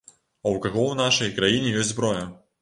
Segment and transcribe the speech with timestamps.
[0.11, 2.25] А ў каго ў нашай краіне ёсць зброя?